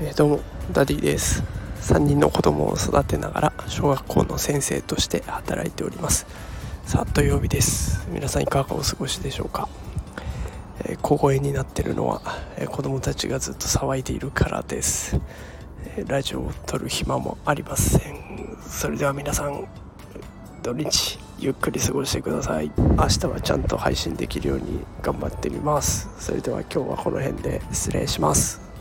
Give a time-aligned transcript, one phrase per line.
[0.00, 0.40] えー、どうも
[0.72, 1.42] ダディです。
[1.80, 6.26] 3人の子供を育てながら小学校の先生として働いております。
[6.86, 8.06] さあ土曜日です。
[8.10, 9.68] 皆さんいかがお過ごしでしょうか、
[10.84, 12.22] えー、小声になってるのは、
[12.56, 15.20] えー、子供たちがずっと騒いでいるからです、
[15.96, 18.58] えー、ラジオを録る暇もありません。
[18.66, 19.66] それでは皆さん
[20.62, 22.72] 土日ゆっくり過ごしてください。
[22.78, 26.08] 明日はちゃんと配信できるように頑張ってみます。
[26.18, 28.73] それでは今日はこの辺で失礼します。